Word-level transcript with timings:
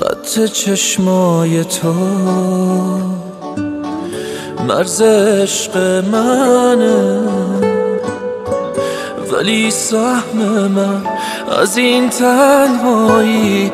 وسط 0.00 0.44
چشمای 0.52 1.64
تو. 1.64 1.94
مرز 4.68 5.02
عشق 5.02 5.76
منه. 6.12 7.20
ولی 9.32 9.70
سهم 9.70 10.68
من 10.74 11.02
از 11.60 11.76
این 11.76 12.10
تنهایی 12.10 13.72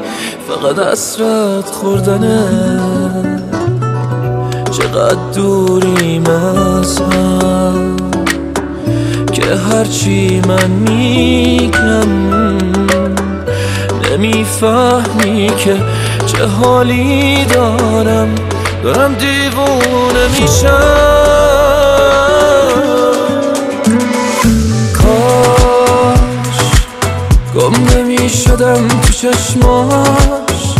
فقط 0.49 0.79
اسرت 0.79 1.67
خوردنه. 1.67 2.81
چقدر 4.71 5.33
دوریم 5.35 6.25
از 6.27 7.01
هم 7.01 7.97
که 9.33 9.43
هرچی 9.55 10.43
من 10.49 10.71
میگم 10.71 12.31
نمی‌فهمی 14.11 15.51
که 15.59 15.77
چه 16.33 16.47
حالی 16.47 17.45
دارم؟ 17.45 18.35
دارم 18.83 19.15
دیوونه 19.15 20.29
میشم. 20.41 20.81
کاش 25.03 26.59
گم 27.55 27.99
نمی‌شدم 27.99 28.89
تو 28.89 29.13
چشماش. 29.13 30.75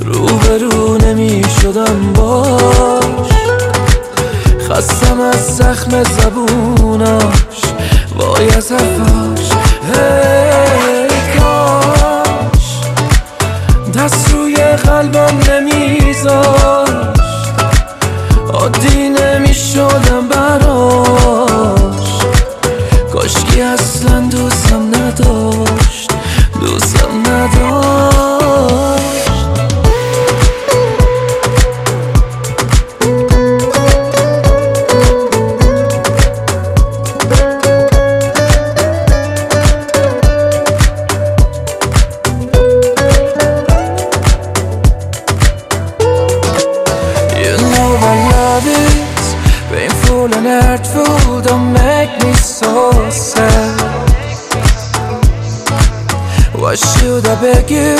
روبرو 0.00 0.98
نمی‌شدم 0.98 2.12
باش. 2.12 3.32
خستم 4.70 5.20
از 5.20 5.56
زخم 5.56 6.02
زبوناش. 6.02 7.62
وای 8.16 8.50
از 8.50 8.72
sad. 53.12 53.80
Why 56.54 56.74
should 56.74 57.26
I 57.26 57.34
beg 57.40 57.70
you 57.70 57.96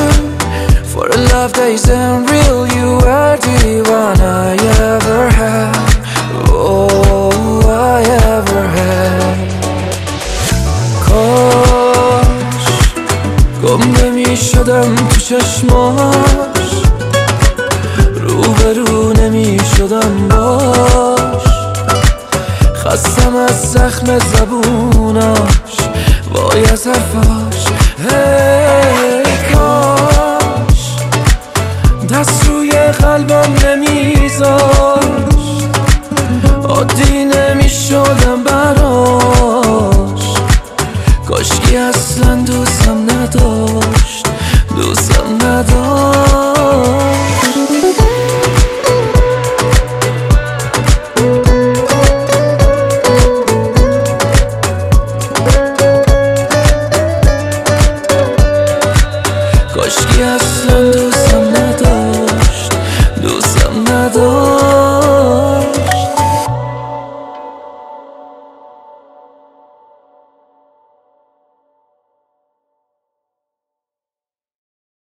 for 0.92 1.06
a 1.06 1.18
love 1.32 1.52
that 1.54 1.70
isn't 1.78 2.30
real? 2.30 2.66
You 2.76 2.88
are 3.18 3.36
the 3.36 3.82
one 4.00 4.20
I 4.20 4.56
ever 4.94 5.22
had. 5.40 5.74
Oh, 6.48 7.60
I 7.96 8.02
ever 8.36 8.62
had. 8.76 9.38
کاش 11.06 12.66
گم 13.62 13.82
نمی 14.04 14.36
شدم 14.36 14.94
تو 14.94 15.20
چشماش 15.20 16.70
روبرو 18.14 19.12
نمی 19.12 19.60
شدم 19.76 20.28
باش 20.28 21.46
خستم 22.84 23.36
از 23.36 23.72
زخم 23.72 24.06
وای 24.06 24.81
از 26.82 26.88
حرفاش. 26.88 27.66
هی 27.98 29.22
کاش 29.54 30.96
دست 32.10 32.46
روی 32.46 32.70
قلبم 32.70 33.54
نمیذاشت 33.66 35.06
عادی 36.68 37.24
نمی‌شدم 37.24 38.44
براش. 38.44 40.34
کاشکی 41.28 41.76
اصلا 41.76 42.34
دوستم 42.34 43.02
نداشت 43.10 44.26
دوستم 44.76 45.34
نداشت. 45.46 46.11
走。 63.92 64.41